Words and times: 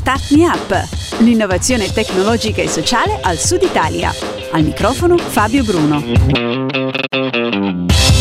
Start 0.00 0.30
Me 0.30 0.46
Up, 0.46 0.88
l'innovazione 1.18 1.92
tecnologica 1.92 2.62
e 2.62 2.68
sociale 2.68 3.20
al 3.20 3.36
Sud 3.36 3.60
Italia. 3.60 4.10
Al 4.50 4.62
microfono 4.62 5.18
Fabio 5.18 5.62
Bruno. 5.62 6.02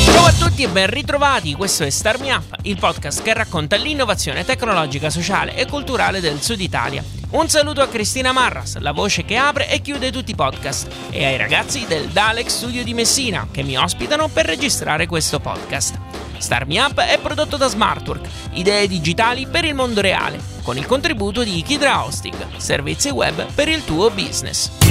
Ciao 0.03 0.25
a 0.25 0.33
tutti 0.37 0.63
e 0.63 0.67
ben 0.67 0.87
ritrovati, 0.87 1.53
questo 1.53 1.85
è 1.85 1.89
Start 1.89 2.19
Me 2.19 2.33
Up, 2.33 2.53
il 2.63 2.77
podcast 2.77 3.23
che 3.23 3.33
racconta 3.33 3.77
l'innovazione 3.77 4.43
tecnologica, 4.43 5.09
sociale 5.09 5.55
e 5.55 5.67
culturale 5.67 6.19
del 6.19 6.41
Sud 6.41 6.59
Italia. 6.59 7.01
Un 7.29 7.47
saluto 7.47 7.79
a 7.79 7.87
Cristina 7.87 8.33
Marras, 8.33 8.77
la 8.79 8.91
voce 8.91 9.23
che 9.23 9.37
apre 9.37 9.69
e 9.69 9.79
chiude 9.79 10.11
tutti 10.11 10.31
i 10.31 10.35
podcast, 10.35 10.91
e 11.11 11.23
ai 11.23 11.37
ragazzi 11.37 11.85
del 11.87 12.07
Dalek 12.07 12.49
Studio 12.51 12.83
di 12.83 12.93
Messina 12.93 13.47
che 13.49 13.63
mi 13.63 13.77
ospitano 13.77 14.27
per 14.27 14.45
registrare 14.45 15.07
questo 15.07 15.39
podcast. 15.39 16.08
Star 16.39 16.65
Me 16.65 16.79
Up 16.79 16.99
è 16.99 17.19
prodotto 17.19 17.57
da 17.57 17.67
Smartwork, 17.67 18.27
idee 18.53 18.87
digitali 18.87 19.45
per 19.45 19.65
il 19.65 19.75
mondo 19.75 20.01
reale, 20.01 20.39
con 20.63 20.77
il 20.77 20.85
contributo 20.85 21.43
di 21.43 21.61
Kidra 21.61 22.03
Hosting, 22.03 22.57
servizi 22.57 23.09
web 23.09 23.45
per 23.53 23.67
il 23.67 23.83
tuo 23.83 24.09
business. 24.09 24.88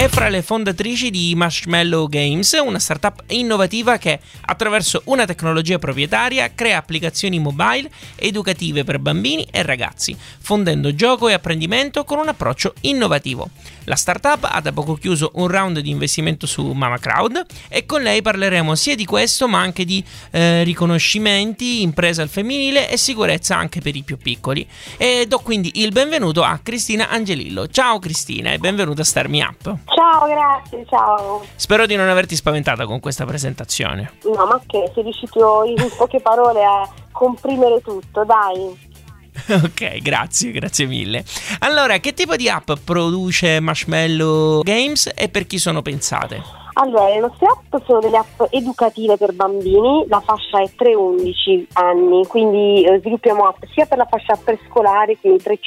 È 0.00 0.08
fra 0.08 0.30
le 0.30 0.40
fondatrici 0.40 1.10
di 1.10 1.34
Marshmallow 1.34 2.08
Games, 2.08 2.58
una 2.64 2.78
startup 2.78 3.22
innovativa 3.26 3.98
che 3.98 4.18
attraverso 4.46 5.02
una 5.04 5.26
tecnologia 5.26 5.78
proprietaria 5.78 6.54
crea 6.54 6.78
applicazioni 6.78 7.38
mobile 7.38 7.90
educative 8.16 8.82
per 8.82 8.98
bambini 8.98 9.46
e 9.50 9.62
ragazzi, 9.62 10.16
fondendo 10.38 10.94
gioco 10.94 11.28
e 11.28 11.34
apprendimento 11.34 12.04
con 12.04 12.16
un 12.16 12.28
approccio 12.28 12.72
innovativo. 12.80 13.50
La 13.84 13.94
startup 13.94 14.48
ha 14.50 14.60
da 14.60 14.72
poco 14.72 14.94
chiuso 14.94 15.32
un 15.34 15.48
round 15.48 15.80
di 15.80 15.90
investimento 15.90 16.46
su 16.46 16.64
Mama 16.70 16.98
Crowd 16.98 17.44
e 17.68 17.84
con 17.84 18.00
lei 18.00 18.22
parleremo 18.22 18.74
sia 18.74 18.94
di 18.94 19.04
questo 19.04 19.48
ma 19.48 19.60
anche 19.60 19.84
di 19.84 20.02
eh, 20.30 20.62
riconoscimenti, 20.62 21.82
impresa 21.82 22.22
al 22.22 22.30
femminile 22.30 22.88
e 22.88 22.96
sicurezza 22.96 23.54
anche 23.54 23.82
per 23.82 23.96
i 23.96 24.02
più 24.02 24.16
piccoli. 24.16 24.66
E 24.96 25.26
do 25.28 25.40
quindi 25.40 25.82
il 25.82 25.92
benvenuto 25.92 26.42
a 26.42 26.58
Cristina 26.62 27.10
Angelillo. 27.10 27.68
Ciao 27.68 27.98
Cristina 27.98 28.52
e 28.52 28.58
benvenuta 28.58 29.02
a 29.02 29.04
Star 29.04 29.28
Me 29.28 29.42
Up. 29.42 29.89
Ciao, 29.94 30.26
grazie, 30.26 30.86
ciao. 30.88 31.44
Spero 31.56 31.86
di 31.86 31.96
non 31.96 32.08
averti 32.08 32.36
spaventata 32.36 32.86
con 32.86 33.00
questa 33.00 33.24
presentazione. 33.24 34.12
No, 34.24 34.46
ma 34.46 34.60
che 34.66 34.90
sei 34.94 35.02
riuscito 35.02 35.64
in 35.64 35.76
poche 35.96 36.20
parole 36.20 36.64
a 36.64 36.88
comprimere 37.10 37.80
tutto, 37.82 38.24
dai. 38.24 38.88
ok, 39.64 39.98
grazie, 39.98 40.52
grazie 40.52 40.86
mille. 40.86 41.24
Allora, 41.60 41.98
che 41.98 42.14
tipo 42.14 42.36
di 42.36 42.48
app 42.48 42.70
produce 42.84 43.60
Marshmallow 43.60 44.62
Games 44.62 45.10
e 45.14 45.28
per 45.28 45.46
chi 45.46 45.58
sono 45.58 45.82
pensate? 45.82 46.59
Allora, 46.74 47.08
le 47.08 47.20
nostre 47.20 47.46
app 47.46 47.82
sono 47.84 47.98
delle 47.98 48.16
app 48.16 48.42
educative 48.50 49.16
per 49.16 49.32
bambini, 49.32 50.04
la 50.08 50.20
fascia 50.20 50.60
è 50.60 50.68
3-11 50.76 51.66
anni, 51.72 52.26
quindi 52.26 52.84
eh, 52.84 53.00
sviluppiamo 53.00 53.46
app 53.46 53.64
sia 53.72 53.86
per 53.86 53.98
la 53.98 54.06
fascia 54.06 54.38
prescolare, 54.42 55.16
quindi 55.18 55.42
3-5, 55.42 55.58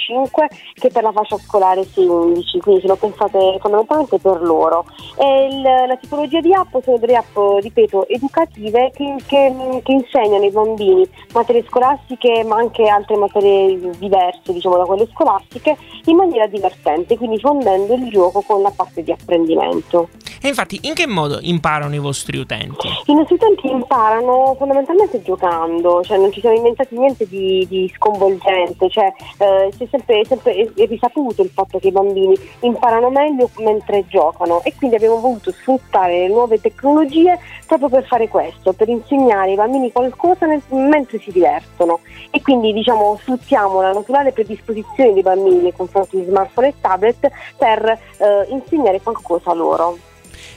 che 0.73 0.89
per 0.89 1.03
la 1.03 1.11
fascia 1.11 1.37
scolare 1.37 1.81
6-11, 1.81 2.59
quindi 2.59 2.81
sono 2.81 2.95
pensate 2.95 3.57
fondamentalmente 3.59 4.17
per 4.19 4.41
loro. 4.41 4.85
Il, 5.19 5.61
la 5.61 5.97
tipologia 5.99 6.39
di 6.39 6.53
app 6.53 6.75
sono 6.81 6.97
delle 6.97 7.15
app, 7.15 7.37
ripeto, 7.61 8.07
educative 8.07 8.91
che, 8.93 9.15
che, 9.27 9.81
che, 9.83 9.91
insegnano 9.91 10.43
ai 10.43 10.51
bambini 10.51 11.07
materie 11.33 11.63
scolastiche 11.67 12.43
ma 12.43 12.55
anche 12.57 12.87
altre 12.87 13.15
materie 13.17 13.91
diverse 13.97 14.53
diciamo 14.53 14.77
da 14.77 14.85
quelle 14.85 15.07
scolastiche 15.11 15.77
in 16.05 16.15
maniera 16.15 16.47
divertente, 16.47 17.17
quindi 17.17 17.39
fondendo 17.39 17.93
il 17.93 18.09
gioco 18.09 18.41
con 18.41 18.61
la 18.61 18.71
parte 18.75 19.03
di 19.03 19.11
apprendimento. 19.11 20.09
E 20.45 20.49
infatti 20.49 20.77
in 20.81 20.93
che 20.93 21.07
modo 21.07 21.39
imparano 21.39 21.95
i 21.95 21.99
vostri 21.99 22.37
utenti? 22.37 22.89
I 23.05 23.13
nostri 23.13 23.35
utenti 23.35 23.69
imparano 23.69 24.53
fondamentalmente 24.57 25.21
giocando, 25.21 26.03
cioè 26.03 26.17
non 26.17 26.33
ci 26.33 26.41
siamo 26.41 26.57
inventati 26.57 26.97
niente 26.97 27.25
di, 27.29 27.65
di 27.69 27.89
sconvolgente, 27.95 28.89
cioè 28.89 29.05
eh, 29.37 29.71
c'è 29.77 29.87
sempre, 29.89 30.25
sempre 30.25 30.69
risaputo 30.75 31.43
il 31.43 31.49
fatto 31.49 31.79
che 31.79 31.87
i 31.87 31.91
bambini 31.91 32.37
imparano 32.59 33.09
meglio 33.09 33.49
mentre 33.59 34.05
giocano 34.07 34.61
e 34.65 34.73
quindi 34.75 34.97
abbiamo 34.97 35.21
voluto 35.21 35.49
sfruttare 35.53 36.19
le 36.19 36.27
nuove 36.27 36.59
tecnologie 36.59 37.39
proprio 37.65 37.87
per 37.87 38.05
fare 38.05 38.27
questo, 38.27 38.73
per 38.73 38.89
insegnare 38.89 39.51
ai 39.51 39.55
bambini 39.55 39.93
qualcosa 39.93 40.45
nel, 40.45 40.61
mentre 40.67 41.19
si 41.19 41.31
divertono 41.31 42.01
e 42.31 42.41
quindi 42.41 42.73
diciamo 42.73 43.17
sfruttiamo 43.21 43.79
la 43.79 43.93
naturale 43.93 44.33
predisposizione 44.33 45.13
dei 45.13 45.21
bambini 45.21 45.61
nei 45.61 45.73
confronti 45.73 46.17
di 46.17 46.25
smartphone 46.25 46.67
e 46.67 46.73
tablet 46.81 47.31
per 47.57 47.97
eh, 48.17 48.45
insegnare 48.49 48.99
qualcosa 48.99 49.53
loro. 49.53 50.11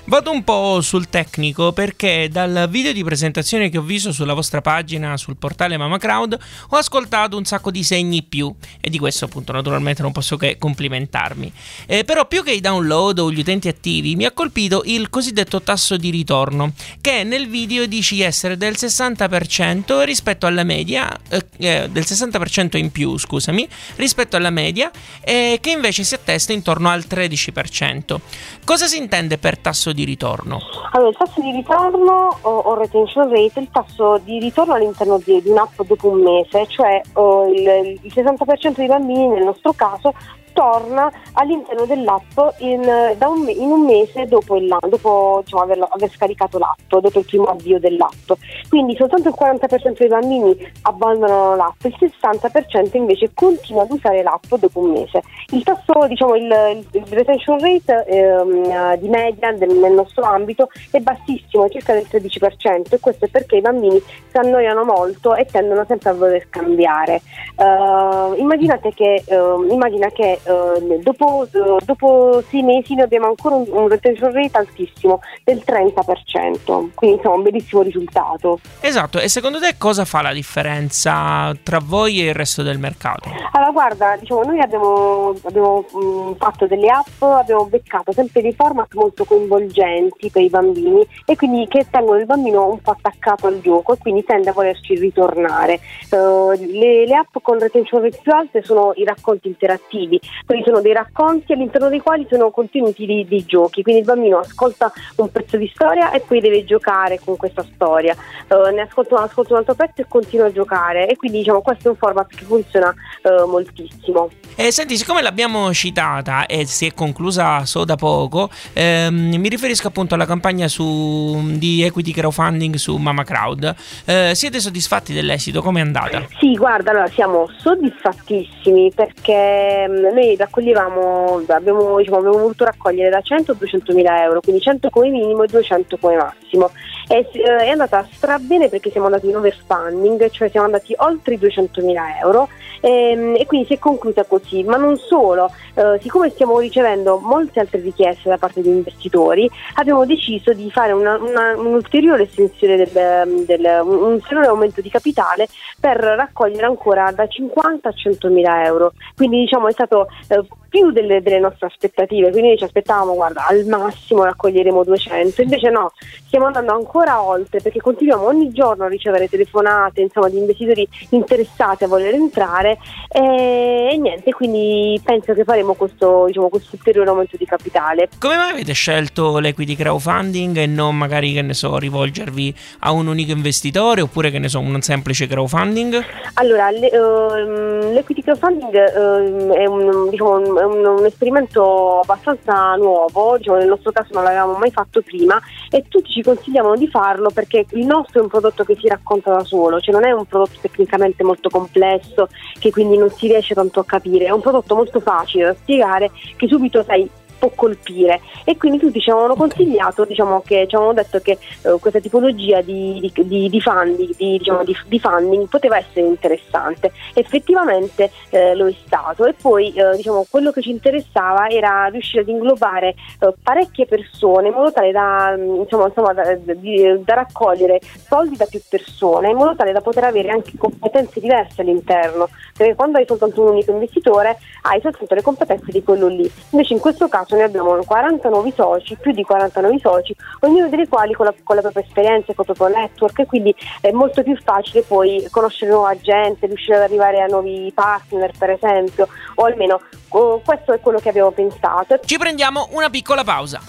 Vado 0.09 0.31
un 0.31 0.45
po' 0.45 0.81
sul 0.83 1.09
tecnico 1.09 1.73
perché 1.73 2.29
dal 2.31 2.69
video 2.71 2.93
di 2.93 3.03
presentazione 3.03 3.69
che 3.69 3.79
ho 3.79 3.83
visto 3.83 4.13
sulla 4.13 4.35
vostra 4.35 4.61
pagina 4.61 5.17
sul 5.17 5.37
portale 5.37 5.77
Mama 5.77 5.99
Crowd 5.99 6.39
ho 6.69 6.77
ascoltato 6.77 7.37
un 7.37 7.45
sacco 7.45 7.73
di 7.73 7.83
segni 7.83 8.23
più 8.23 8.55
e 8.81 8.89
di 8.89 9.01
questo 9.01 9.25
appunto 9.25 9.51
naturalmente 9.51 10.03
non 10.03 10.13
posso 10.13 10.37
che 10.37 10.59
complimentarmi. 10.59 11.53
Eh, 11.87 12.05
però 12.05 12.25
più 12.29 12.45
che 12.45 12.53
i 12.53 12.61
download 12.61 13.19
o 13.19 13.33
gli 13.33 13.41
utenti 13.41 13.67
attivi 13.67 14.15
mi 14.15 14.25
ha 14.25 14.31
colpito 14.31 14.83
il 14.85 15.11
cosiddetto 15.11 15.61
tasso 15.61 15.97
di 15.97 16.11
ritorno 16.11 16.73
che 17.01 17.25
nel 17.25 17.49
video 17.49 17.87
dici 17.87 18.21
essere 18.23 18.57
del 18.57 18.75
60% 18.79 20.05
rispetto 20.05 20.47
alla 20.47 20.63
media, 20.63 21.13
eh, 21.29 21.47
eh 21.57 21.89
del 21.91 22.05
60% 22.07 22.77
in 22.77 22.93
più 22.93 23.19
scusami, 23.19 23.67
rispetto 23.97 24.37
alla 24.37 24.51
media 24.51 24.89
e 25.21 25.59
che 25.61 25.71
invece 25.71 26.05
si 26.05 26.15
attesta 26.15 26.53
intorno 26.53 26.91
al 26.91 27.07
13%. 27.09 28.21
Cosa 28.65 28.87
si 28.87 28.99
intende 28.99 29.39
per 29.39 29.59
tasso 29.59 29.95
di 29.96 29.96
ritorno? 30.05 30.61
Allora, 30.93 31.11
il 31.11 31.17
tasso 31.17 31.41
di 31.41 31.51
ritorno 31.51 32.37
o, 32.41 32.51
o 32.51 32.75
retention 32.75 33.29
rate 33.29 33.61
il 33.61 33.69
tasso 33.71 34.19
di 34.25 34.39
ritorno 34.39 34.75
all'interno 34.75 35.19
di, 35.19 35.43
di 35.43 35.49
un'app 35.49 35.83
dopo 35.83 36.09
un 36.09 36.23
mese, 36.23 36.67
cioè 36.69 37.01
oh, 37.15 37.47
il, 37.47 37.99
il 38.03 38.13
60% 38.15 38.75
dei 38.77 38.87
bambini 38.87 39.29
nel 39.29 39.45
nostro 39.45 39.73
caso 39.73 40.15
torna 40.57 41.13
all'interno 41.35 41.85
dell'app 41.85 42.39
in, 42.61 42.81
un, 42.81 43.49
in 43.51 43.71
un, 43.71 43.85
mese 43.85 44.25
dopo, 44.25 44.57
il, 44.57 44.75
dopo 44.89 45.43
diciamo, 45.45 45.63
aver, 45.63 45.87
aver, 45.87 46.11
scaricato 46.11 46.57
l'app, 46.57 46.79
dopo 46.89 47.19
il 47.19 47.27
primo 47.27 47.45
avvio 47.45 47.79
dell'app. 47.79 48.33
Quindi 48.71 48.97
soltanto 48.97 49.29
il 49.29 49.35
40% 49.39 49.99
dei 49.99 50.09
bambini 50.09 50.57
abbandonano 50.83 51.57
l'app, 51.57 51.85
il 51.85 51.95
60% 52.01 52.97
invece 52.97 53.33
continua 53.35 53.83
ad 53.83 53.91
usare 53.91 54.23
l'app 54.23 54.55
dopo 54.55 54.81
un 54.81 54.93
mese. 54.93 55.23
Il 55.51 55.63
tasso, 55.63 56.07
diciamo, 56.09 56.35
il, 56.37 56.87
il 56.93 57.05
retention 57.11 57.61
rate 57.61 58.07
ehm, 58.07 58.97
di 58.97 59.09
media 59.09 59.53
del, 59.53 59.77
nel 59.77 59.93
nostro 59.93 60.23
ambito 60.23 60.71
è 60.91 61.01
bassissimo, 61.01 61.69
circa 61.69 61.93
del 61.93 62.07
13% 62.11 62.95
e 62.95 62.99
questo 62.99 63.27
è 63.27 63.29
perché 63.29 63.57
i 63.57 63.61
bambini 63.61 64.01
si 64.01 64.37
annoiano 64.39 64.85
molto 64.85 65.35
e 65.35 65.45
tendono 65.45 65.85
sempre 65.87 66.11
a 66.11 66.15
voler 66.15 66.49
cambiare. 66.49 67.21
Uh, 67.57 68.35
immaginate 68.39 68.95
che, 68.95 69.23
uh, 69.27 69.63
immagina 69.71 70.09
che 70.09 70.41
uh, 70.47 71.03
dopo, 71.03 71.47
dopo, 71.85 72.43
sei 72.49 72.63
mesi 72.63 72.95
noi 72.95 73.05
abbiamo 73.05 73.27
ancora 73.27 73.57
un, 73.57 73.67
un 73.69 73.89
retention 73.89 74.33
rate 74.33 74.59
altissimo 74.59 75.21
del 75.45 75.63
30%, 75.65 76.91
quindi 76.95 77.17
insomma 77.17 77.37
un 77.37 77.43
bellissimo 77.43 77.83
risultato. 77.83 78.61
Esatto, 78.81 79.19
e 79.19 79.29
secondo 79.29 79.59
te 79.59 79.75
cosa 79.79 80.05
fa 80.05 80.23
la 80.23 80.33
differenza 80.33 81.55
tra 81.63 81.81
voi 81.83 82.21
e 82.21 82.29
il 82.29 82.35
resto 82.35 82.63
del 82.63 82.79
mercato? 82.79 83.31
Allora 83.53 83.71
guarda, 83.71 84.17
diciamo, 84.19 84.43
noi 84.43 84.61
abbiamo, 84.61 85.35
abbiamo 85.45 85.85
mh, 85.91 86.37
fatto 86.37 86.67
delle 86.67 86.89
app, 86.89 87.23
abbiamo 87.23 87.67
beccato 87.67 88.13
sempre 88.13 88.43
dei 88.43 88.53
format 88.53 88.93
molto 88.95 89.25
coinvolgenti 89.25 90.31
per 90.31 90.43
i 90.43 90.49
bambini 90.49 91.07
e 91.25 91.37
quindi 91.37 91.67
che 91.69 91.87
tengono 91.91 92.19
il 92.19 92.27
bambino 92.27 92.69
un 92.69 92.81
po' 92.81 92.93
attaccato 92.93 93.47
al 93.47 93.61
gioco 93.61 93.95
e 93.95 93.99
quindi 93.99 94.25
tende 94.25 94.51
a 94.51 94.53
volerci 94.53 94.95
ritornare. 94.95 95.81
le, 96.11 97.07
le 97.07 97.15
app 97.15 97.37
con 97.43 97.59
retention 97.59 98.03
rate 98.03 98.19
più 98.23 98.33
alte 98.33 98.63
sono 98.63 98.93
i 98.97 99.05
racconti 99.05 99.49
interattivi, 99.49 100.21
quindi 100.45 100.65
sono 100.67 100.81
dei 100.81 100.93
racconti 100.93 101.53
all'interno 101.53 101.89
dei 101.89 102.01
quali 102.01 102.27
sono 102.29 102.51
contenuti 102.51 103.07
di, 103.07 103.27
di 103.27 103.45
giochi, 103.45 103.83
quindi 103.83 104.03
il 104.03 104.07
bambino 104.07 104.39
ascolta 104.39 104.93
un 105.17 105.31
pezzo 105.31 105.57
di 105.57 105.71
storia 105.73 106.11
e 106.11 106.21
poi 106.21 106.41
deve 106.41 106.65
giocare 106.65 107.21
con 107.25 107.37
questa 107.37 107.65
storia, 107.75 108.15
uh, 108.49 108.75
ne 108.75 108.83
ascolta, 108.83 109.23
ascolta, 109.23 109.53
un 109.53 109.59
altro 109.61 109.75
pezzo 109.75 110.03
e 110.03 110.07
continua 110.09 110.47
a 110.47 110.53
giocare 110.53 111.09
e 111.09 111.17
quindi 111.17 111.39
diciamo 111.39 111.63
questo 111.63 111.89
è 111.89 111.91
un 111.91 111.97
format 111.97 112.35
che 112.35 112.45
funziona 112.45 112.95
uh, 113.23 113.49
moltissimo. 113.49 114.31
Eh, 114.59 114.73
senti, 114.73 114.97
siccome 114.97 115.21
l'abbiamo 115.21 115.73
citata 115.75 116.47
e 116.47 116.65
si 116.65 116.87
è 116.87 116.95
conclusa 116.95 117.67
solo 117.67 117.85
da 117.85 117.97
poco, 117.97 118.49
ehm, 118.73 119.35
mi 119.37 119.49
riferisco 119.49 119.89
appunto 119.89 120.15
alla 120.15 120.25
campagna 120.25 120.67
su, 120.67 121.39
di 121.59 121.83
equity 121.83 122.13
crowdfunding 122.13 122.75
su 122.77 122.97
Mama 122.97 123.23
Crowd. 123.23 123.75
Eh, 124.07 124.35
siete 124.35 124.59
soddisfatti 124.61 125.13
dell'esito? 125.13 125.61
Come 125.61 125.81
è 125.81 125.83
andata? 125.83 126.27
Sì, 126.39 126.55
guarda, 126.55 126.91
allora 126.91 127.09
siamo 127.09 127.51
soddisfattissimi 127.59 128.93
perché 128.95 129.87
mm, 129.89 130.15
noi 130.27 130.37
raccoglievamo, 130.37 131.43
abbiamo, 131.49 131.97
diciamo, 131.99 132.17
abbiamo 132.19 132.39
voluto 132.39 132.65
raccogliere 132.65 133.11
da 133.11 133.21
100 133.21 133.53
a 133.53 133.55
200 133.55 133.95
mila 133.95 134.23
euro, 134.25 134.41
quindi 134.41 134.61
100 134.61 134.91
come 134.91 135.09
minimo 135.09 135.45
e 135.45 135.47
200 135.47 135.97
come 135.99 136.17
massimo 136.17 136.71
è, 137.07 137.15
eh, 137.15 137.57
è 137.65 137.69
andata 137.69 138.07
strabene 138.11 138.69
perché 138.69 138.91
siamo 138.91 139.07
andati 139.07 139.29
in 139.29 139.37
overfunding, 139.37 140.31
cioè 140.31 140.49
siamo 140.49 140.67
andati 140.67 140.95
oltre 140.99 141.35
i 141.35 141.39
200.000 141.39 142.19
euro 142.23 142.49
ehm, 142.81 143.37
e 143.37 143.47
quindi 143.47 143.67
si 143.67 143.75
è 143.75 143.79
conclusa 143.79 144.25
così, 144.25 144.63
ma 144.65 144.77
non 144.77 144.97
solo, 144.97 145.51
eh, 145.75 145.99
siccome 146.01 146.31
stiamo 146.31 146.59
ricevendo 146.59 147.19
molte 147.19 147.61
altre 147.61 147.81
richieste 147.81 148.29
da 148.29 148.39
parte 148.39 148.63
di 148.63 148.69
investitori, 148.69 149.49
abbiamo 149.75 150.05
deciso 150.05 150.53
di 150.53 150.71
fare 150.71 150.93
una, 150.93 151.17
una, 151.17 151.55
un'ulteriore 151.57 152.25
estensione 152.25 152.77
del, 152.77 153.45
del, 153.45 153.81
un 153.85 154.13
ulteriore 154.13 154.49
aumento 154.49 154.81
di 154.81 154.91
capitale 154.91 155.47
per 155.79 155.97
raccogliere 155.97 156.67
ancora 156.67 157.11
da 157.13 157.27
50 157.27 157.89
a 157.89 157.93
100 157.93 158.29
mila 158.29 158.65
euro. 158.65 158.93
Quindi 159.15 159.41
diciamo 159.41 159.69
è 159.69 159.73
stato 159.73 160.09
eh, 160.29 160.45
più 160.69 160.91
delle, 160.91 161.23
delle, 161.23 161.39
nostre 161.39 161.67
aspettative, 161.67 162.31
quindi 162.31 162.57
ci 162.57 162.65
aspettavamo, 162.65 163.15
guarda, 163.15 163.47
al 163.47 163.65
massimo 163.67 164.25
raccoglieremo 164.25 164.85
200, 164.85 165.43
invece 165.43 165.71
no, 165.71 165.93
stiamo 166.27 166.47
andando 166.47 166.73
ancora 166.73 167.23
oltre 167.23 167.61
perché 167.61 167.81
continuiamo 167.81 168.27
ogni 168.27 168.51
giorno 168.51 168.85
a 168.85 168.89
ricevere 168.89 169.29
telefonate 169.29 170.01
insomma, 170.03 170.29
di 170.29 170.39
investitori 170.39 170.89
interessati 171.11 171.85
a 171.85 171.89
voler 171.89 172.15
entrare 172.15 172.79
e, 173.09 173.89
e 173.93 173.97
niente, 173.97 174.33
quindi 174.33 175.01
penso 175.03 175.33
che 175.35 175.45
faremo 175.45 175.75
questo, 175.75 176.25
diciamo, 176.27 176.49
questo 176.49 176.77
ulteriore 176.77 177.09
aumento 177.09 177.37
di 177.37 177.47
capitale. 177.47 178.09
Come 178.19 178.37
mai 178.37 178.51
avete 178.53 178.73
scelto 178.73 179.39
l'equity 179.39 179.77
crowdfunding 179.77 180.57
e 180.57 180.67
non 180.67 180.97
magari, 180.97 181.33
che 181.33 181.43
ne 181.43 181.55
so, 181.55 181.79
rivolgervi 181.79 182.55
a 182.81 182.93
un 182.93 183.07
unico 183.07 183.33
investitore 183.33 184.01
oppure, 184.01 184.31
che 184.31 184.39
ne 184.39 184.49
so, 184.49 184.61
un 184.61 184.81
semplice 184.81 185.27
crowdfunding? 185.27 186.05
Allora, 186.35 186.71
le, 186.71 186.89
uh, 186.89 187.93
l'equity 187.93 188.23
crowdfunding 188.23 188.75
uh, 188.75 189.53
è 189.53 189.67
un, 189.67 190.11
diciamo, 190.11 190.37
un 190.39 190.56
un, 190.65 190.85
un, 190.85 191.05
esperimento 191.05 192.01
abbastanza 192.01 192.75
nuovo, 192.77 193.37
diciamo, 193.37 193.59
nel 193.59 193.69
nostro 193.69 193.93
caso 193.93 194.09
non 194.13 194.25
l'avevamo 194.25 194.57
mai 194.59 194.71
fatto 194.71 195.03
prima 195.03 195.41
e 195.71 195.85
tutti 195.89 196.11
ci 196.11 196.23
consigliavano 196.23 196.77
di 196.77 196.89
farlo 196.89 197.31
perché 197.31 197.67
il 197.71 197.87
nostro 197.87 198.21
è 198.21 198.23
un 198.23 198.29
prodotto 198.29 198.65
che 198.65 198.77
si 198.77 198.89
racconta 198.89 199.33
da 199.33 199.45
solo, 199.45 199.81
cioè 199.81 199.95
non 199.95 200.05
è 200.05 200.13
un 200.13 200.25
prodotto 200.25 200.59
tecnicamente 200.61 201.23
molto 201.25 201.49
complesso 201.49 202.29
che 202.59 202.71
quindi 202.71 202.97
non 202.97 203.11
si 203.11 203.27
riesce 203.27 203.55
tanto 203.55 203.81
a 203.81 203.85
capire, 203.85 204.27
è 204.27 204.31
un 204.31 204.41
prodotto 204.41 204.75
molto 204.75 205.01
facile 205.01 205.45
da 205.45 205.55
spiegare 205.55 206.11
che 206.37 206.47
subito 206.49 206.83
sai 206.83 207.09
può 207.39 207.51
colpire 207.55 208.21
e 208.45 208.57
quindi 208.57 208.79
tutti 208.79 209.01
ci 209.01 209.11
avevano 209.11 209.35
consigliato, 209.35 210.05
diciamo 210.05 210.43
che 210.45 210.67
ci 210.69 210.75
avevano 210.75 210.95
detto 210.95 211.21
che 211.21 211.39
eh, 211.63 211.77
questa 211.81 212.01
tipologia 212.01 212.61
di, 212.61 213.11
di, 213.15 213.49
di, 213.49 213.61
funding, 213.61 214.17
di, 214.17 214.39
diciamo, 214.39 214.65
di, 214.65 214.99
funding 214.99 215.49
poteva 215.49 215.77
essere 215.77 216.07
interessante. 216.07 216.93
Effettivamente 217.15 218.11
eh, 218.31 218.55
lo 218.55 218.67
è 218.67 218.75
stato 218.85 219.25
e 219.27 219.35
poi 219.35 219.73
eh, 219.73 219.97
diciamo, 219.97 220.27
quello 220.31 220.51
che 220.51 220.63
ci 220.63 220.71
interessava 220.71 221.49
era 221.49 221.87
riuscire 221.87 222.23
ad 222.23 222.29
inglobare 222.29 222.95
eh, 223.21 223.33
parecchie 223.43 223.87
persone 223.87 224.49
in 224.49 224.55
modo 224.55 224.73
tale 224.73 224.93
da, 224.93 225.35
insomma, 225.37 225.87
insomma, 225.87 226.13
da, 226.13 226.37
da, 226.37 227.15
raccogliere 227.15 227.81
soldi 228.09 228.37
da 228.37 228.47
più 228.47 228.61
persone 228.69 229.31
in 229.31 229.37
modo 229.37 229.57
tale 229.57 229.73
da 229.73 229.81
poter 229.81 230.05
avere 230.05 230.31
anche 230.31 230.53
competenze 230.57 231.21
diverse 231.21 231.63
all'interno, 231.63 232.29
perché 232.57 232.75
quando 232.75 232.99
hai 232.99 233.07
soltanto 233.07 233.43
un 233.43 233.49
unico 233.49 233.73
investitore 233.73 234.39
hai 234.63 234.81
soltanto 234.81 235.15
le 235.15 235.23
competenze 235.23 235.71
di 235.71 235.83
quello 235.83 236.07
lì. 236.07 236.31
Invece 236.51 236.75
in 236.75 236.81
questo 236.81 237.09
caso 237.09 237.26
noi 237.35 237.43
abbiamo 237.43 237.83
40 237.85 238.29
nuovi 238.29 238.53
soci, 238.55 238.97
più 239.01 239.13
di 239.13 239.23
40 239.23 239.61
nuovi 239.61 239.79
soci, 239.81 240.15
ognuno 240.41 240.69
dei 240.69 240.87
quali 240.87 241.15
con 241.15 241.27
la, 241.27 241.35
con 241.43 241.57
la 241.57 241.63
propria 241.63 241.85
esperienza, 241.85 242.33
con 242.35 242.45
il 242.49 242.55
proprio 242.55 242.77
network 242.79 243.19
e 243.21 243.27
quindi 243.27 243.55
è 243.81 243.91
molto 243.91 244.23
più 244.23 244.37
facile 244.43 244.83
poi 244.83 245.27
conoscere 245.31 245.71
nuova 245.71 245.97
gente, 245.99 246.47
riuscire 246.47 246.77
ad 246.77 246.83
arrivare 246.83 247.21
a 247.21 247.27
nuovi 247.27 247.71
partner 247.75 248.31
per 248.39 248.51
esempio, 248.51 249.09
o 249.35 249.45
almeno 249.45 249.81
oh, 250.11 250.41
questo 250.45 250.73
è 250.73 250.81
quello 250.81 250.99
che 250.99 251.09
abbiamo 251.09 251.31
pensato. 251.31 251.99
Ci 252.05 252.19
prendiamo 252.19 252.69
una 252.73 252.91
piccola 252.91 253.25
pausa. 253.25 253.61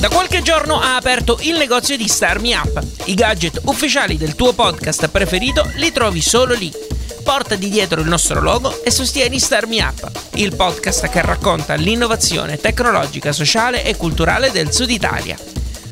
Da 0.00 0.08
qualche 0.08 0.42
giorno 0.42 0.80
ha 0.80 0.96
aperto 0.96 1.38
il 1.42 1.56
negozio 1.56 1.96
di 1.96 2.08
Star 2.08 2.40
Me 2.40 2.54
Up. 2.54 2.82
I 3.06 3.14
gadget 3.14 3.60
ufficiali 3.66 4.16
del 4.16 4.34
tuo 4.34 4.52
podcast 4.52 5.10
preferito 5.10 5.68
li 5.76 5.92
trovi 5.92 6.20
solo 6.20 6.54
lì 6.54 6.98
portati 7.30 7.68
dietro 7.68 8.00
il 8.00 8.08
nostro 8.08 8.40
logo 8.40 8.82
e 8.82 8.90
sostieni 8.90 9.38
Star 9.38 9.68
Me 9.68 9.80
Up, 9.84 10.10
il 10.34 10.56
podcast 10.56 11.08
che 11.08 11.22
racconta 11.22 11.74
l'innovazione 11.74 12.58
tecnologica, 12.58 13.30
sociale 13.30 13.84
e 13.84 13.94
culturale 13.94 14.50
del 14.50 14.72
Sud 14.72 14.90
Italia. 14.90 15.36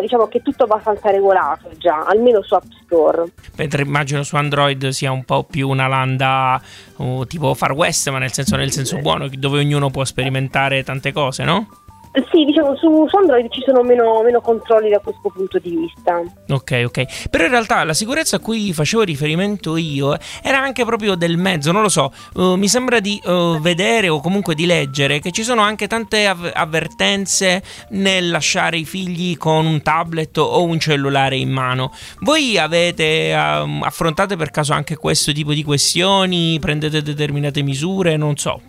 diciamo 0.00 0.26
che 0.26 0.38
è 0.38 0.42
tutto 0.42 0.64
abbastanza 0.64 1.10
regolato 1.10 1.68
già, 1.76 2.04
almeno 2.04 2.42
su 2.42 2.54
App 2.54 2.64
Store. 2.84 3.24
Mentre 3.56 3.82
immagino 3.82 4.22
su 4.22 4.36
Android 4.36 4.88
sia 4.88 5.10
un 5.12 5.24
po' 5.24 5.44
più 5.44 5.68
una 5.68 5.86
landa 5.86 6.60
uh, 6.96 7.24
tipo 7.24 7.54
Far 7.54 7.72
West, 7.72 8.08
ma 8.10 8.18
nel 8.18 8.32
senso, 8.32 8.56
nel 8.56 8.70
senso 8.70 8.98
buono, 8.98 9.28
dove 9.28 9.60
ognuno 9.60 9.89
può 9.90 10.04
sperimentare 10.04 10.82
tante 10.82 11.12
cose, 11.12 11.44
no? 11.44 11.66
Sì, 12.12 12.44
diciamo 12.44 12.74
su, 12.74 13.06
su 13.06 13.16
Android 13.16 13.48
ci 13.50 13.62
sono 13.64 13.82
meno, 13.84 14.20
meno, 14.22 14.40
controlli 14.40 14.90
da 14.90 14.98
questo 14.98 15.30
punto 15.32 15.60
di 15.60 15.76
vista. 15.76 16.20
Ok, 16.48 16.82
ok. 16.86 17.28
Però 17.30 17.44
in 17.44 17.50
realtà 17.50 17.84
la 17.84 17.94
sicurezza 17.94 18.36
a 18.36 18.38
cui 18.40 18.72
facevo 18.72 19.02
riferimento 19.02 19.76
io 19.76 20.18
era 20.42 20.58
anche 20.58 20.84
proprio 20.84 21.14
del 21.14 21.36
mezzo, 21.36 21.70
non 21.70 21.82
lo 21.82 21.88
so. 21.88 22.12
Uh, 22.34 22.54
mi 22.54 22.66
sembra 22.66 22.98
di 22.98 23.20
uh, 23.24 23.60
vedere 23.60 24.08
o 24.08 24.20
comunque 24.20 24.56
di 24.56 24.66
leggere 24.66 25.20
che 25.20 25.30
ci 25.30 25.44
sono 25.44 25.62
anche 25.62 25.86
tante 25.86 26.26
av- 26.26 26.50
avvertenze 26.52 27.62
nel 27.90 28.28
lasciare 28.28 28.76
i 28.76 28.84
figli 28.84 29.36
con 29.36 29.64
un 29.64 29.80
tablet 29.80 30.36
o 30.38 30.64
un 30.64 30.80
cellulare 30.80 31.36
in 31.36 31.50
mano. 31.50 31.92
Voi 32.22 32.58
avete 32.58 33.32
uh, 33.32 33.84
affrontate 33.84 34.34
per 34.34 34.50
caso 34.50 34.72
anche 34.72 34.96
questo 34.96 35.30
tipo 35.30 35.52
di 35.52 35.62
questioni? 35.62 36.58
Prendete 36.58 37.02
determinate 37.02 37.62
misure? 37.62 38.16
Non 38.16 38.36
so. 38.36 38.60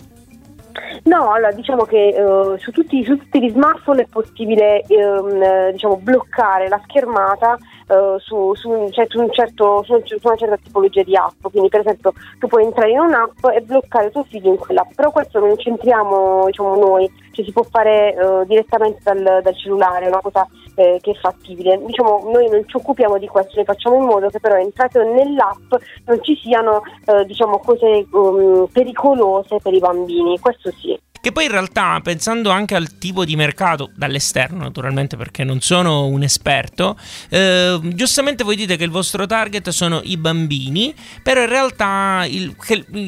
No, 1.04 1.32
allora 1.32 1.52
diciamo 1.52 1.84
che 1.84 2.14
uh, 2.16 2.58
su, 2.58 2.72
tutti, 2.72 3.04
su, 3.04 3.18
tutti, 3.18 3.42
gli 3.42 3.50
smartphone 3.50 4.04
è 4.04 4.08
possibile 4.08 4.84
um, 4.90 5.72
diciamo, 5.72 5.98
bloccare 5.98 6.68
la 6.68 6.80
schermata 6.84 7.58
uh, 7.92 8.18
su, 8.20 8.54
su, 8.56 8.70
un, 8.70 8.92
cioè, 8.92 9.08
un 9.16 9.32
certo, 9.32 9.84
su, 9.84 9.94
una 9.94 10.36
certa 10.36 10.58
tipologia 10.58 11.04
di 11.04 11.16
app. 11.16 11.46
Quindi, 11.50 11.70
per 11.70 11.82
esempio, 11.82 12.14
tu 12.40 12.48
puoi 12.48 12.64
entrare 12.64 12.92
in 12.92 13.00
un'app 13.00 13.46
e 13.54 13.62
bloccare 13.62 14.12
tuo 14.12 14.24
figlio 14.24 14.50
in 14.50 14.58
quell'app, 14.58 14.92
però 14.96 15.12
questo 15.12 15.40
non 15.40 15.56
c'entriamo 15.56 16.46
diciamo, 16.46 16.76
noi, 16.76 17.10
cioè 17.32 17.46
si 17.46 17.52
può 17.52 17.64
fare 17.64 18.16
uh, 18.18 18.46
direttamente 18.46 19.00
dal, 19.04 19.42
dal, 19.44 19.56
cellulare, 19.56 20.06
è 20.06 20.08
una 20.08 20.22
cosa 20.22 20.48
eh, 20.76 21.00
che 21.02 21.12
è 21.12 21.16
fattibile. 21.16 21.80
Diciamo, 21.86 22.30
noi 22.32 22.50
non 22.50 22.68
ci 22.68 22.78
occupiamo 22.78 23.18
di 23.18 23.28
questo, 23.28 23.54
noi 23.56 23.66
facciamo 23.66 23.96
in 23.98 24.06
modo 24.06 24.30
che 24.30 24.40
però 24.40 24.56
entrate 24.56 25.04
nell'app 25.04 25.74
non 26.06 26.24
ci 26.24 26.36
siano 26.42 26.82
eh, 27.06 27.26
diciamo, 27.26 27.60
cose 27.60 28.06
um, 28.12 28.68
pericolose 28.72 29.58
per 29.62 29.74
i 29.74 29.80
bambini, 29.80 30.40
questo 30.40 30.72
sì. 30.72 30.98
Che 31.22 31.32
poi 31.32 31.46
in 31.46 31.52
realtà, 31.52 32.00
pensando 32.02 32.50
anche 32.50 32.74
al 32.74 32.98
tipo 32.98 33.26
di 33.26 33.36
mercato, 33.36 33.92
dall'esterno 33.96 34.58
naturalmente 34.58 35.18
perché 35.18 35.44
non 35.44 35.62
sono 35.62 36.06
un 36.06 36.24
esperto, 36.24 36.98
eh, 37.30 37.80
giustamente 37.94 38.44
voi 38.44 38.56
dite 38.56 38.76
che 38.76 38.84
il 38.84 38.90
vostro 38.90 39.28
target 39.28 39.70
sono 39.70 40.02
i 40.04 40.18
bambini, 40.18 40.94
però 41.22 41.42
in 41.42 41.48
realtà 41.48 42.26
il, 42.28 42.56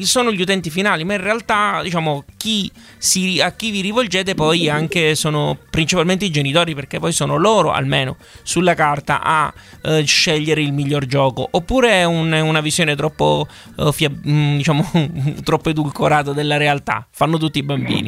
sono 0.02 0.30
gli 0.30 0.40
utenti 0.40 0.70
finali, 0.70 1.02
ma 1.02 1.14
in 1.14 1.22
realtà 1.22 1.80
diciamo 1.82 2.24
chi 2.36 2.70
si, 2.98 3.40
a 3.40 3.52
chi 3.52 3.70
vi 3.70 3.80
rivolgete 3.80 4.34
poi 4.34 4.68
anche 4.68 5.14
sono 5.16 5.58
principalmente 5.70 6.24
i 6.24 6.30
genitori 6.30 6.74
perché 6.74 7.00
poi 7.00 7.10
sono 7.12 7.36
loro 7.36 7.72
almeno 7.72 8.16
sulla 8.42 8.74
carta 8.74 9.22
a 9.22 9.52
eh, 9.82 10.04
scegliere 10.04 10.62
il 10.62 10.72
miglior 10.72 11.06
gioco, 11.06 11.48
oppure 11.50 11.90
è 11.90 12.04
un, 12.04 12.32
una 12.32 12.60
visione 12.60 12.94
troppo, 12.94 13.46
eh, 13.76 13.92
fia, 13.92 14.10
mm, 14.10 14.56
diciamo, 14.56 14.90
troppo 15.42 15.70
edulcorata 15.70 16.32
della 16.32 16.56
realtà, 16.56 17.06
fanno 17.10 17.38
tutti 17.38 17.58
i 17.58 17.62
bambini. 17.62 18.03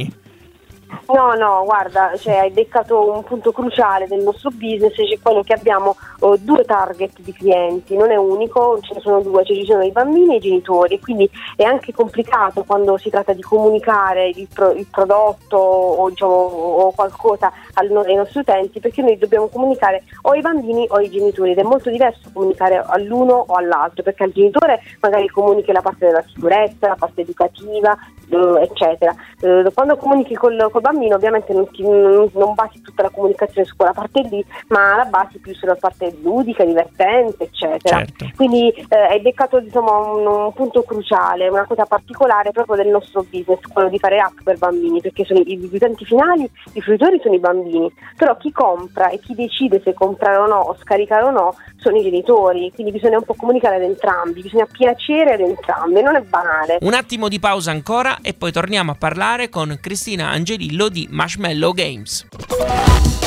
No, 1.09 1.35
no, 1.35 1.63
guarda, 1.65 2.17
cioè, 2.17 2.37
hai 2.37 2.51
beccato 2.51 3.11
un 3.11 3.23
punto 3.25 3.53
cruciale 3.53 4.07
del 4.07 4.23
nostro 4.23 4.51
business, 4.51 4.95
cioè 4.95 5.19
quello 5.21 5.43
che 5.43 5.53
abbiamo 5.53 5.97
oh, 6.21 6.37
due 6.37 6.65
target 6.65 7.21
di 7.21 7.33
clienti, 7.33 7.97
non 7.97 8.11
è 8.11 8.17
unico, 8.17 8.79
ce 8.81 8.95
ne 8.95 9.01
sono 9.01 9.21
due, 9.21 9.45
cioè 9.45 9.57
ci 9.57 9.65
sono 9.65 9.83
i 9.83 9.93
bambini 9.93 10.35
e 10.35 10.37
i 10.37 10.41
genitori, 10.41 11.01
quindi 11.01 11.29
è 11.57 11.65
anche 11.65 11.93
complicato 11.93 12.65
quando 12.65 12.97
si 12.99 13.11
tratta 13.11 13.33
di 13.33 13.43
comunicare 13.43 14.29
il, 14.29 14.49
pro- 14.53 14.73
il 14.73 14.87
prodotto 14.91 15.57
o, 15.57 16.09
diciamo, 16.09 16.33
o 16.33 16.93
qualcosa 16.93 17.53
al, 17.75 17.91
ai 18.05 18.15
nostri 18.15 18.41
utenti, 18.41 18.81
perché 18.81 19.03
noi 19.03 19.19
dobbiamo 19.19 19.49
comunicare 19.49 20.05
o 20.23 20.31
ai 20.31 20.41
bambini 20.41 20.87
o 20.91 20.97
ai 20.97 21.11
genitori 21.11 21.53
ed 21.53 21.59
è 21.59 21.63
molto 21.63 21.91
diverso 21.91 22.31
comunicare 22.33 22.83
all'uno 22.85 23.45
o 23.47 23.55
all'altro, 23.55 24.03
perché 24.03 24.25
al 24.25 24.33
genitore 24.33 24.81
magari 25.01 25.29
comunichi 25.29 25.73
la 25.73 25.83
parte 25.83 26.07
della 26.07 26.25
sicurezza, 26.27 26.89
la 26.89 26.97
parte 26.97 27.23
educativa, 27.23 27.97
eh, 28.29 28.63
eccetera. 28.63 29.15
Eh, 29.41 29.71
quando 29.73 29.97
comunichi 29.97 30.35
col, 30.35 30.69
col 30.77 30.83
bambino 30.83 31.15
ovviamente 31.17 31.53
non, 31.55 31.69
ti, 31.71 31.83
non, 31.83 32.29
non, 32.35 32.55
basi 32.55 32.83
tutta 32.83 33.03
la 33.03 33.11
comunicazione 33.11 33.67
su 33.67 33.77
quella 33.77 33.93
parte 33.93 34.21
lì, 34.23 34.45
ma 34.69 34.97
la 34.97 35.05
basi 35.05 35.39
più 35.39 35.55
sulla 35.55 35.75
parte 35.75 36.15
ludica, 36.21 36.65
divertente, 36.65 37.45
eccetera. 37.45 37.99
Certo. 37.99 38.27
Quindi 38.37 38.69
eh, 38.69 38.97
hai 38.97 39.21
beccato 39.21 39.59
diciamo, 39.61 40.17
un, 40.17 40.27
un, 40.27 40.53
punto 40.53 40.83
cruciale, 40.83 41.49
una 41.49 41.65
cosa 41.67 41.85
particolare 41.87 42.51
proprio 42.51 42.77
del 42.77 42.89
nostro 42.89 43.25
business, 43.29 43.61
quello 43.73 43.89
di 43.89 43.99
fare 43.99 44.19
app 44.19 44.43
per 44.45 44.59
bambini, 44.59 45.01
perché 45.01 45.25
sono 45.25 45.41
i, 45.41 45.57
gli 45.57 45.75
utenti 45.75 46.05
finali, 46.05 46.49
i 46.75 46.81
fruitori 46.83 47.19
sono 47.23 47.35
i 47.35 47.41
bambini, 47.41 47.91
però 48.17 48.37
chi 48.37 48.53
compra 48.53 49.09
e 49.09 49.19
chi 49.19 49.35
decide 49.35 49.81
se 49.83 49.95
comprare 49.95 50.37
o 50.37 50.47
no 50.47 50.59
o 50.59 50.77
scaricare 50.79 51.25
o 51.25 51.31
no 51.31 51.55
sono 51.77 51.97
i 51.99 52.03
genitori, 52.03 52.71
quindi 52.75 52.93
bisogna 52.93 53.19
un 53.19 53.25
po' 53.25 53.35
comunicare 53.35 53.77
ad 53.77 53.83
entrambi, 53.83 54.43
bisogna 54.43 54.67
piacere 54.71 55.35
ad 55.35 55.41
entrambi, 55.41 56.03
non 56.03 56.17
è 56.17 56.21
banale. 56.21 56.79
Un 56.81 56.95
attimo 56.95 57.29
di 57.29 57.39
pausa 57.39 57.71
ancora 57.71 58.19
e 58.23 58.35
poi 58.35 58.53
torniamo 58.53 58.91
a 58.91 58.97
parlare 58.99 59.49
con 59.49 59.79
Cristina 59.81 60.31
Angelillo 60.67 60.89
di 60.89 61.07
Marshmallow 61.11 61.73
Games. 61.73 62.27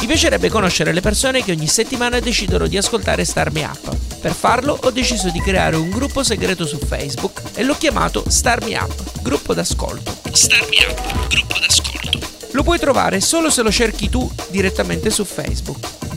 Mi 0.01 0.07
piacerebbe 0.07 0.49
conoscere 0.49 0.91
le 0.91 1.01
persone 1.01 1.43
che 1.43 1.51
ogni 1.51 1.67
settimana 1.67 2.19
decidono 2.19 2.67
di 2.67 2.77
ascoltare 2.77 3.23
Star 3.23 3.51
Me 3.51 3.63
Up. 3.63 3.95
Per 4.19 4.33
farlo 4.33 4.77
ho 4.81 4.91
deciso 4.91 5.29
di 5.29 5.39
creare 5.39 5.77
un 5.77 5.89
gruppo 5.89 6.23
segreto 6.23 6.65
su 6.65 6.77
Facebook 6.77 7.41
e 7.53 7.63
l'ho 7.63 7.75
chiamato 7.77 8.23
Star 8.27 8.63
Me 8.63 8.77
Up, 8.77 9.21
gruppo 9.21 9.53
d'ascolto. 9.53 10.17
Star 10.31 10.67
Me 10.69 10.85
Up, 10.89 11.27
gruppo 11.29 11.59
d'ascolto. 11.59 12.19
Lo 12.51 12.63
puoi 12.63 12.79
trovare 12.79 13.21
solo 13.21 13.49
se 13.49 13.61
lo 13.61 13.71
cerchi 13.71 14.09
tu 14.09 14.29
direttamente 14.49 15.09
su 15.09 15.23
Facebook. 15.23 15.98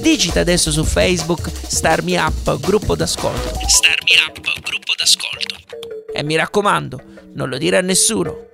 Digita 0.00 0.40
adesso 0.40 0.72
su 0.72 0.82
Facebook 0.82 1.50
Star 1.50 2.02
Me 2.02 2.18
Up, 2.18 2.58
gruppo 2.60 2.96
d'ascolto. 2.96 3.60
Star 3.66 3.98
Me 4.04 4.12
Up, 4.26 4.40
gruppo 4.62 4.94
d'ascolto. 4.96 5.56
E 6.14 6.22
mi 6.22 6.36
raccomando, 6.36 7.02
non 7.34 7.50
lo 7.50 7.58
dire 7.58 7.76
a 7.76 7.82
nessuno. 7.82 8.48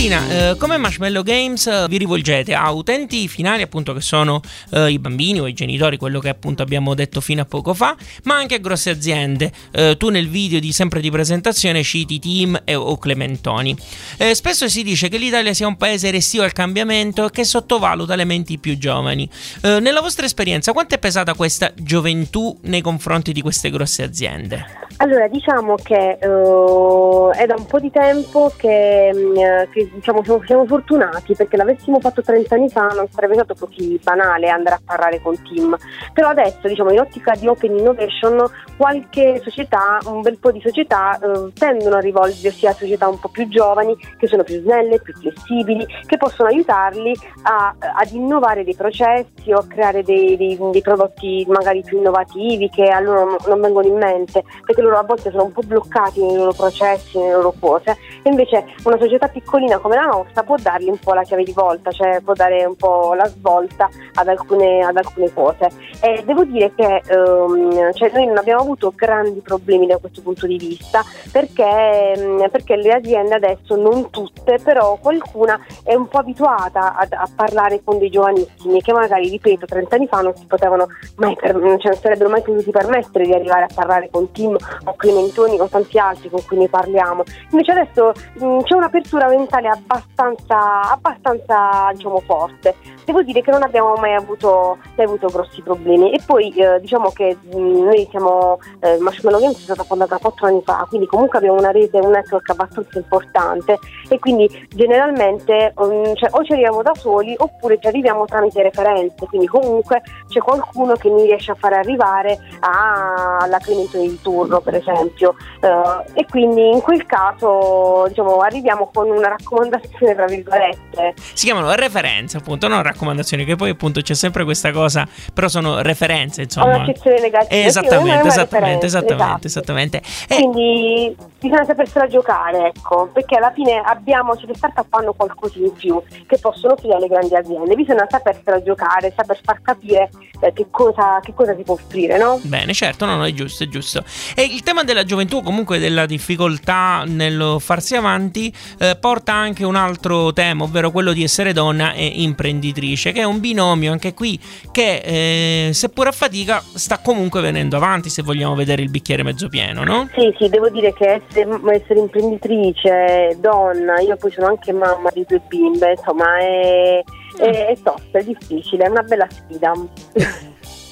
Cristina, 0.00 0.52
eh, 0.52 0.56
come 0.56 0.78
Marshmallow 0.78 1.22
Games 1.22 1.66
eh, 1.66 1.84
vi 1.86 1.98
rivolgete 1.98 2.54
a 2.54 2.72
utenti 2.72 3.28
finali 3.28 3.60
appunto 3.60 3.92
che 3.92 4.00
sono 4.00 4.40
eh, 4.70 4.92
i 4.92 4.98
bambini 4.98 5.40
o 5.40 5.46
i 5.46 5.52
genitori, 5.52 5.98
quello 5.98 6.20
che 6.20 6.30
appunto 6.30 6.62
abbiamo 6.62 6.94
detto 6.94 7.20
fino 7.20 7.42
a 7.42 7.44
poco 7.44 7.74
fa, 7.74 7.94
ma 8.24 8.36
anche 8.36 8.54
a 8.54 8.58
grosse 8.60 8.88
aziende. 8.88 9.52
Eh, 9.70 9.98
tu 9.98 10.08
nel 10.08 10.30
video 10.30 10.58
di 10.58 10.72
sempre 10.72 11.02
di 11.02 11.10
presentazione 11.10 11.82
citi 11.82 12.18
Team 12.18 12.62
e, 12.64 12.74
o 12.74 12.96
Clementoni. 12.96 13.76
Eh, 14.16 14.34
spesso 14.34 14.70
si 14.70 14.82
dice 14.82 15.10
che 15.10 15.18
l'Italia 15.18 15.52
sia 15.52 15.66
un 15.66 15.76
paese 15.76 16.10
restio 16.10 16.44
al 16.44 16.52
cambiamento 16.52 17.26
e 17.26 17.30
che 17.30 17.44
sottovaluta 17.44 18.14
le 18.14 18.24
menti 18.24 18.56
più 18.56 18.78
giovani. 18.78 19.28
Eh, 19.60 19.80
nella 19.80 20.00
vostra 20.00 20.24
esperienza 20.24 20.72
quanto 20.72 20.94
è 20.94 20.98
pesata 20.98 21.34
questa 21.34 21.72
gioventù 21.76 22.58
nei 22.62 22.80
confronti 22.80 23.34
di 23.34 23.42
queste 23.42 23.68
grosse 23.68 24.02
aziende? 24.02 24.88
Allora, 25.02 25.28
diciamo 25.28 25.76
che 25.76 26.18
uh, 26.20 27.30
è 27.30 27.46
da 27.46 27.54
un 27.56 27.64
po' 27.64 27.80
di 27.80 27.90
tempo 27.90 28.52
che, 28.54 29.10
mm, 29.14 29.72
che 29.72 29.89
diciamo, 29.92 30.22
siamo, 30.22 30.42
siamo, 30.44 30.66
fortunati 30.66 31.34
perché 31.34 31.56
l'avessimo 31.56 32.00
fatto 32.00 32.22
30 32.22 32.54
anni 32.54 32.68
fa 32.68 32.86
non 32.88 33.08
sarebbe 33.10 33.34
stato 33.34 33.54
così 33.58 33.98
banale 34.02 34.48
andare 34.48 34.76
a 34.76 34.80
parlare 34.84 35.20
con 35.20 35.40
team. 35.42 35.76
Però 36.12 36.28
adesso, 36.28 36.68
diciamo, 36.68 36.90
in 36.92 37.00
ottica 37.00 37.32
di 37.34 37.46
open 37.46 37.76
innovation, 37.76 38.44
qualche 38.76 39.40
società, 39.42 39.98
un 40.06 40.20
bel 40.20 40.38
po' 40.38 40.52
di 40.52 40.60
società 40.60 41.18
eh, 41.18 41.52
tendono 41.54 41.96
a 41.96 42.00
rivolgersi 42.00 42.66
a 42.66 42.72
società 42.72 43.08
un 43.08 43.18
po' 43.18 43.28
più 43.28 43.48
giovani, 43.48 43.96
che 44.18 44.26
sono 44.26 44.42
più 44.42 44.60
snelle, 44.60 45.00
più 45.00 45.12
flessibili, 45.14 45.86
che 46.06 46.16
possono 46.16 46.48
aiutarli 46.48 47.14
a, 47.42 47.74
ad 47.78 48.10
innovare 48.12 48.64
dei 48.64 48.74
processi 48.74 49.52
o 49.52 49.58
a 49.58 49.66
creare 49.66 50.02
dei, 50.02 50.36
dei, 50.36 50.58
dei, 50.58 50.82
prodotti 50.82 51.44
magari 51.48 51.82
più 51.82 51.98
innovativi 51.98 52.68
che 52.70 52.88
a 52.88 53.00
loro 53.00 53.36
non 53.46 53.60
vengono 53.60 53.86
in 53.86 53.96
mente, 53.96 54.44
perché 54.64 54.80
loro 54.80 54.98
a 54.98 55.02
volte 55.02 55.30
sono 55.30 55.44
un 55.44 55.52
po' 55.52 55.62
bloccati 55.64 56.22
nei 56.22 56.36
loro 56.36 56.52
processi, 56.52 57.18
nelle 57.18 57.32
loro 57.32 57.54
cose. 57.58 57.96
E 58.22 58.30
invece 58.30 58.64
una 58.84 58.98
società 58.98 59.28
piccolina 59.28 59.78
come 59.80 59.96
la 59.96 60.04
nostra 60.04 60.42
può 60.42 60.56
dargli 60.56 60.88
un 60.88 60.98
po' 60.98 61.14
la 61.14 61.22
chiave 61.22 61.42
di 61.42 61.52
volta, 61.52 61.90
cioè 61.90 62.20
può 62.20 62.34
dare 62.34 62.64
un 62.64 62.76
po' 62.76 63.14
la 63.14 63.26
svolta 63.26 63.88
ad 64.14 64.28
alcune, 64.28 64.82
ad 64.82 64.96
alcune 64.96 65.32
cose. 65.32 65.70
E 66.00 66.22
devo 66.24 66.44
dire 66.44 66.72
che 66.74 67.02
um, 67.14 67.92
cioè 67.92 68.10
noi 68.12 68.26
non 68.26 68.38
abbiamo 68.38 68.62
avuto 68.62 68.92
grandi 68.94 69.40
problemi 69.40 69.86
da 69.86 69.98
questo 69.98 70.22
punto 70.22 70.46
di 70.46 70.56
vista 70.56 71.02
perché, 71.32 72.14
um, 72.16 72.48
perché, 72.50 72.76
le 72.76 72.92
aziende 72.92 73.34
adesso, 73.34 73.76
non 73.76 74.10
tutte, 74.10 74.58
però 74.62 74.96
qualcuna 75.00 75.58
è 75.82 75.94
un 75.94 76.08
po' 76.08 76.18
abituata 76.18 76.94
a, 76.94 77.06
a, 77.10 77.28
parlare 77.34 77.82
con 77.82 77.98
dei 77.98 78.10
giovanissimi 78.10 78.80
che 78.80 78.92
magari, 78.92 79.28
ripeto, 79.28 79.66
30 79.66 79.94
anni 79.94 80.06
fa 80.06 80.20
non 80.20 80.34
si 80.36 80.44
potevano 80.46 80.88
mai, 81.16 81.36
per, 81.36 81.52
cioè 81.52 81.92
non 81.92 82.00
sarebbero 82.00 82.30
mai 82.30 82.42
potuti 82.42 82.70
permettere 82.70 83.24
di 83.24 83.32
arrivare 83.32 83.64
a 83.64 83.68
parlare 83.74 84.08
con 84.10 84.30
Tim 84.32 84.56
o 84.84 84.94
Clementoni 84.96 85.58
o 85.60 85.68
tanti 85.68 85.98
altri 85.98 86.28
con 86.28 86.44
cui 86.46 86.58
ne 86.58 86.68
parliamo. 86.68 87.22
Invece 87.50 87.72
adesso 87.72 88.12
um, 88.40 88.62
c'è 88.62 88.74
un'apertura 88.74 89.28
mentale 89.28 89.68
abbastanza, 89.70 90.80
abbastanza 90.92 91.90
diciamo, 91.94 92.20
forte. 92.20 92.74
Devo 93.10 93.24
dire 93.24 93.42
che 93.42 93.50
non 93.50 93.64
abbiamo 93.64 93.94
mai 93.96 94.14
avuto, 94.14 94.78
mai 94.94 95.04
avuto 95.04 95.26
grossi 95.26 95.62
problemi. 95.62 96.12
E 96.12 96.20
poi 96.24 96.48
eh, 96.50 96.78
diciamo 96.78 97.10
che 97.10 97.36
mh, 97.40 97.56
noi 97.56 98.06
siamo, 98.08 98.60
eh, 98.78 98.98
Marshmallow 99.00 99.40
Games 99.40 99.58
è 99.58 99.62
stata 99.62 99.82
fondata 99.82 100.16
4 100.16 100.46
anni 100.46 100.62
fa, 100.64 100.86
quindi 100.88 101.08
comunque 101.08 101.38
abbiamo 101.38 101.58
una 101.58 101.72
rete, 101.72 101.98
un 101.98 102.12
network 102.12 102.48
abbastanza 102.50 102.98
importante. 102.98 103.80
E 104.08 104.16
quindi 104.20 104.68
generalmente 104.68 105.72
um, 105.78 106.14
cioè, 106.14 106.30
o 106.30 106.44
ci 106.44 106.52
arriviamo 106.52 106.82
da 106.82 106.94
soli 106.94 107.34
oppure 107.36 107.80
ci 107.80 107.88
arriviamo 107.88 108.26
tramite 108.26 108.62
referenze, 108.62 109.26
quindi 109.26 109.48
comunque 109.48 110.02
c'è 110.28 110.38
qualcuno 110.38 110.94
che 110.94 111.10
mi 111.10 111.24
riesce 111.24 111.50
a 111.50 111.56
fare 111.56 111.78
arrivare 111.78 112.38
alla 112.60 113.58
Clemente 113.58 113.98
di 113.98 114.20
turno 114.22 114.60
per 114.60 114.76
esempio. 114.76 115.34
Uh, 115.60 116.08
e 116.14 116.24
quindi 116.30 116.70
in 116.70 116.80
quel 116.80 117.04
caso 117.06 118.04
diciamo, 118.06 118.36
arriviamo 118.36 118.88
con 118.94 119.10
una 119.10 119.30
raccomandazione 119.30 120.14
tra 120.14 120.26
virgolette. 120.26 121.14
Si 121.16 121.46
chiamano 121.46 121.74
referenze 121.74 122.36
appunto, 122.36 122.68
non 122.68 122.76
raccomandazioni 122.76 122.98
raccomandazioni, 123.00 123.44
che 123.44 123.56
poi 123.56 123.70
appunto 123.70 124.00
c'è 124.00 124.14
sempre 124.14 124.44
questa 124.44 124.70
cosa, 124.70 125.08
però 125.32 125.48
sono 125.48 125.80
referenze, 125.80 126.42
insomma. 126.42 126.76
Un'accezione 126.76 127.20
negativa. 127.20 127.62
Esattamente, 127.66 128.28
esattamente, 128.28 128.86
esattamente, 128.86 129.46
esatto. 129.46 129.46
esattamente. 129.46 130.02
Quindi 130.28 131.16
bisogna 131.40 131.64
sapersela 131.64 132.06
giocare, 132.06 132.72
ecco, 132.74 133.08
perché 133.12 133.36
alla 133.36 133.52
fine 133.52 133.80
abbiamo, 133.84 134.36
cioè 134.36 134.46
le 134.46 134.54
start-up 134.54 134.92
hanno 134.92 135.12
qualcosa 135.14 135.58
in 135.58 135.72
più 135.72 136.00
che 136.26 136.38
possono 136.38 136.74
offrire 136.74 136.94
alle 136.94 137.08
grandi 137.08 137.34
aziende, 137.34 137.74
bisogna 137.74 138.06
sapersela 138.08 138.62
giocare, 138.62 139.12
saper 139.16 139.40
far 139.42 139.60
capire 139.62 140.10
eh, 140.40 140.52
che, 140.52 140.66
cosa, 140.70 141.20
che 141.22 141.32
cosa 141.34 141.54
si 141.56 141.62
può 141.62 141.74
offrire, 141.74 142.18
no? 142.18 142.38
Bene, 142.42 142.74
certo, 142.74 143.06
no, 143.06 143.16
no, 143.16 143.24
è 143.24 143.32
giusto, 143.32 143.64
è 143.64 143.68
giusto. 143.68 144.04
E 144.34 144.42
il 144.42 144.62
tema 144.62 144.84
della 144.84 145.04
gioventù, 145.04 145.42
comunque 145.42 145.78
della 145.78 146.06
difficoltà 146.06 147.04
nel 147.06 147.56
farsi 147.58 147.96
avanti, 147.96 148.52
eh, 148.78 148.96
porta 149.00 149.32
anche 149.32 149.64
un 149.64 149.76
altro 149.76 150.32
tema, 150.32 150.64
ovvero 150.64 150.90
quello 150.90 151.12
di 151.12 151.22
essere 151.22 151.52
donna 151.52 151.92
e 151.92 152.04
imprenditrice, 152.06 152.89
che 152.96 153.20
è 153.20 153.24
un 153.24 153.40
binomio 153.40 153.92
anche 153.92 154.14
qui 154.14 154.38
che, 154.70 155.68
eh, 155.68 155.72
seppur 155.72 156.08
a 156.08 156.12
fatica, 156.12 156.62
sta 156.74 156.98
comunque 156.98 157.40
venendo 157.40 157.76
avanti 157.76 158.08
se 158.08 158.22
vogliamo 158.22 158.54
vedere 158.54 158.82
il 158.82 158.90
bicchiere 158.90 159.22
mezzo 159.22 159.48
pieno, 159.48 159.84
no? 159.84 160.08
Sì, 160.14 160.34
sì, 160.38 160.48
devo 160.48 160.68
dire 160.68 160.92
che 160.92 161.22
essere, 161.26 161.60
essere 161.72 162.00
imprenditrice, 162.00 163.36
donna, 163.40 164.00
io 164.00 164.16
poi 164.16 164.30
sono 164.30 164.48
anche 164.48 164.72
mamma 164.72 165.10
di 165.12 165.24
due 165.26 165.40
bimbe, 165.48 165.92
insomma, 165.92 166.38
è, 166.38 167.02
è, 167.38 167.66
è 167.66 167.76
tosta, 167.82 168.18
è 168.18 168.24
difficile, 168.24 168.84
è 168.84 168.88
una 168.88 169.02
bella 169.02 169.26
sfida. 169.30 169.72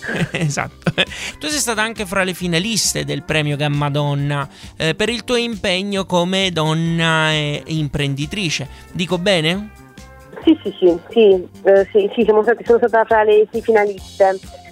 esatto. 0.32 0.92
Tu 1.38 1.48
sei 1.48 1.58
stata 1.58 1.82
anche 1.82 2.06
fra 2.06 2.24
le 2.24 2.34
finaliste 2.34 3.04
del 3.04 3.22
premio 3.22 3.56
Gamma 3.56 3.90
Donna 3.90 4.48
eh, 4.76 4.94
per 4.94 5.08
il 5.08 5.24
tuo 5.24 5.36
impegno 5.36 6.04
come 6.06 6.50
donna 6.50 7.32
e 7.32 7.62
imprenditrice. 7.66 8.68
Dico 8.92 9.18
bene? 9.18 9.86
Sì, 10.44 10.58
sì, 10.62 10.74
sì, 10.78 10.98
sì, 11.10 11.48
eh, 11.64 11.88
sì, 11.92 12.10
sì 12.14 12.24
stati, 12.42 12.64
sono 12.64 12.78
stata 12.78 13.04
fra 13.04 13.22
le 13.24 13.46
sei 13.50 13.60
finaliste 13.60 14.24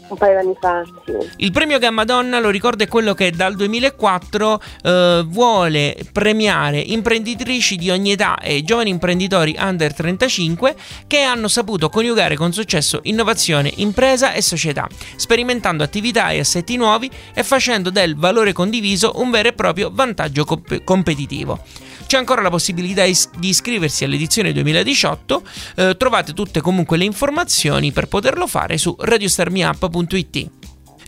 un 0.08 0.16
paio 0.16 0.44
di 0.46 0.56
fa. 0.60 0.82
Sì. 1.04 1.16
Il 1.36 1.52
premio 1.52 1.78
Gamma 1.78 2.04
Donna, 2.04 2.38
lo 2.38 2.50
ricordo, 2.50 2.84
è 2.84 2.88
quello 2.88 3.14
che 3.14 3.30
dal 3.30 3.54
2004 3.54 4.62
eh, 4.82 5.24
vuole 5.26 5.96
premiare 6.12 6.78
imprenditrici 6.78 7.76
di 7.76 7.90
ogni 7.90 8.12
età 8.12 8.38
e 8.38 8.62
giovani 8.62 8.90
imprenditori 8.90 9.56
under 9.58 9.94
35 9.94 10.74
che 11.06 11.20
hanno 11.20 11.48
saputo 11.48 11.88
coniugare 11.88 12.36
con 12.36 12.52
successo 12.52 13.00
innovazione, 13.04 13.72
impresa 13.76 14.32
e 14.32 14.42
società, 14.42 14.86
sperimentando 15.16 15.82
attività 15.82 16.30
e 16.30 16.40
assetti 16.40 16.76
nuovi 16.76 17.10
e 17.34 17.42
facendo 17.42 17.90
del 17.90 18.16
valore 18.16 18.52
condiviso 18.52 19.12
un 19.16 19.30
vero 19.30 19.48
e 19.48 19.52
proprio 19.52 19.90
vantaggio 19.92 20.44
comp- 20.44 20.84
competitivo. 20.84 21.60
C'è 22.06 22.18
ancora 22.18 22.40
la 22.40 22.50
possibilità 22.50 23.04
di 23.04 23.48
iscriversi 23.48 24.04
all'edizione 24.04 24.52
2018, 24.52 25.42
eh, 25.74 25.96
trovate 25.96 26.34
tutte 26.34 26.60
comunque 26.60 26.96
le 26.96 27.04
informazioni 27.04 27.90
per 27.90 28.06
poterlo 28.06 28.46
fare 28.46 28.78
su 28.78 28.94
radiostarmiup.it. 29.96 30.50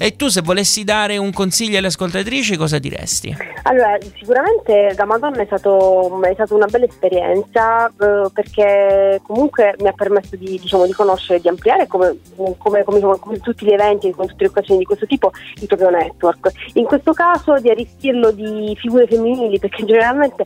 E 0.01 0.15
tu 0.15 0.29
se 0.29 0.43
volessi 0.43 0.85
dare 0.85 1.17
un 1.17 1.33
consiglio 1.33 1.77
alle 1.77 1.89
ascoltatrici 1.89 2.57
cosa 2.57 2.79
diresti? 2.79 3.37
Allora, 3.65 3.99
sicuramente 4.17 4.93
da 4.95 5.05
Madonna 5.05 5.43
è, 5.43 5.45
stato, 5.45 6.23
è 6.23 6.35
stata 6.35 6.55
una 6.55 6.67
bella 6.67 6.85
esperienza 6.85 7.89
eh, 7.89 8.31
perché 8.33 9.21
comunque 9.27 9.75
mi 9.81 9.89
ha 9.89 9.93
permesso 9.93 10.37
di, 10.37 10.57
diciamo, 10.61 10.87
di 10.87 10.93
conoscere, 10.93 11.41
di 11.41 11.49
ampliare 11.49 11.89
come, 11.89 12.17
come, 12.59 12.85
come, 12.85 13.01
come, 13.19 13.41
tutti 13.41 13.65
gli 13.65 13.73
eventi, 13.73 14.13
come 14.13 14.29
tutte 14.29 14.45
le 14.45 14.51
occasioni 14.51 14.79
di 14.79 14.85
questo 14.85 15.05
tipo, 15.05 15.33
il 15.57 15.67
proprio 15.67 15.91
network. 15.91 16.53
In 16.75 16.85
questo 16.85 17.13
caso 17.13 17.59
di 17.59 17.69
arricchirlo 17.69 18.31
di 18.31 18.77
figure 18.79 19.09
femminili 19.09 19.59
perché 19.59 19.85
generalmente 19.85 20.45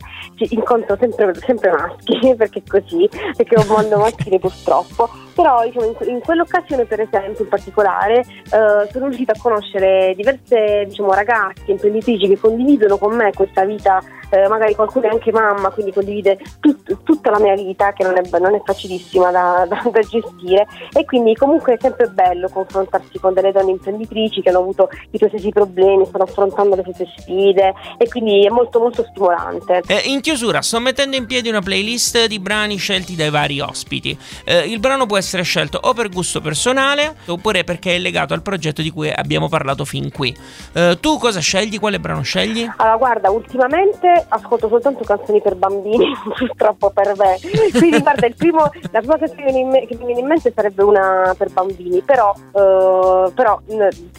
incontro 0.49 0.97
sempre, 0.99 1.31
sempre 1.45 1.71
maschi, 1.71 2.33
perché 2.35 2.63
è 2.65 2.67
così, 2.67 3.07
perché 3.37 3.55
ho 3.55 3.61
un 3.61 3.67
mondo 3.67 3.97
maschile 3.99 4.39
purtroppo 4.39 5.22
però 5.33 5.63
diciamo, 5.63 5.85
in, 5.85 6.09
in, 6.09 6.19
quell'occasione 6.19 6.85
per 6.85 7.01
esempio 7.01 7.43
in 7.43 7.49
particolare 7.49 8.19
eh, 8.19 8.89
sono 8.91 9.05
riuscita 9.05 9.33
a 9.33 9.39
conoscere 9.39 10.13
diverse 10.15 10.85
diciamo, 10.87 11.13
ragazze, 11.13 11.71
imprenditrici 11.71 12.27
che 12.27 12.39
condividono 12.39 12.97
con 12.97 13.15
me 13.15 13.31
questa 13.33 13.65
vita 13.65 14.01
eh, 14.33 14.47
magari 14.47 14.73
qualcuno 14.73 15.05
è 15.05 15.09
anche 15.09 15.31
mamma, 15.31 15.69
quindi 15.69 15.93
condivide 15.93 16.39
tut, 16.59 17.03
tutta 17.03 17.29
la 17.29 17.39
mia 17.39 17.53
vita 17.53 17.93
che 17.93 18.03
non 18.03 18.17
è, 18.17 18.39
non 18.39 18.55
è 18.55 18.61
facilissima 18.65 19.29
da, 19.29 19.65
da, 19.69 19.81
da, 19.91 19.99
gestire 19.99 20.65
e 20.91 21.05
quindi 21.05 21.35
comunque 21.35 21.73
è 21.73 21.77
sempre 21.79 22.07
bello 22.07 22.49
confrontarsi 22.49 23.19
con 23.19 23.33
delle 23.33 23.51
donne 23.51 23.71
imprenditrici 23.71 24.41
che 24.41 24.49
hanno 24.49 24.59
avuto 24.59 24.89
i 25.11 25.17
tuoi 25.17 25.29
stessi 25.29 25.49
problemi, 25.49 26.05
stanno 26.05 26.23
affrontando 26.23 26.75
le 26.75 26.83
stesse 26.83 27.13
sfide 27.17 27.73
e 27.97 28.07
quindi 28.07 28.45
è 28.45 28.49
molto 28.49 28.79
molto 28.79 29.05
stimolante. 29.09 29.81
Eh, 29.85 30.01
in 30.05 30.21
chiusura 30.21 30.61
sto 30.61 30.79
mettendo 30.79 31.15
in 31.15 31.25
piedi 31.27 31.49
una 31.49 31.61
playlist 31.61 32.25
di 32.25 32.39
brani 32.39 32.77
scelti 32.77 33.15
dai 33.15 33.29
vari 33.29 33.59
ospiti. 33.59 34.17
Eh, 34.45 34.67
il 34.67 34.79
brano 34.79 35.05
può 35.05 35.17
essere 35.17 35.43
scelto 35.43 35.79
o 35.81 35.93
per 35.93 36.09
gusto 36.09 36.41
personale 36.41 37.15
oppure 37.27 37.63
perché 37.63 37.95
è 37.95 37.99
legato 37.99 38.33
al 38.33 38.41
progetto 38.41 38.81
di 38.81 38.89
cui 38.89 39.11
abbiamo 39.11 39.47
parlato 39.47 39.85
fin 39.85 40.11
qui. 40.11 40.35
Eh, 40.73 40.97
tu 40.99 41.17
cosa 41.17 41.39
scegli? 41.39 41.79
Quale 41.79 41.99
brano 41.99 42.21
scegli? 42.21 42.67
Allora 42.77 42.97
guarda, 42.97 43.29
ultimamente 43.29 44.22
ascolto 44.27 44.67
soltanto 44.67 45.03
canzoni 45.03 45.41
per 45.41 45.55
bambini, 45.55 46.13
purtroppo 46.37 46.89
per 46.91 47.13
me. 47.17 47.37
Quindi 47.71 47.99
guarda, 47.99 48.27
primo, 48.35 48.69
la 48.91 48.99
prima 48.99 49.17
canzone 49.17 49.45
che 49.45 49.51
mi, 49.51 49.87
viene 49.87 50.19
in 50.19 50.25
mente 50.25 50.51
sarebbe 50.53 50.83
una 50.83 51.33
per 51.37 51.51
bambini, 51.51 52.01
però, 52.01 52.33
uh, 52.51 53.31
però 53.33 53.59